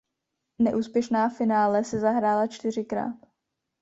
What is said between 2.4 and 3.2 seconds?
čtyřikrát.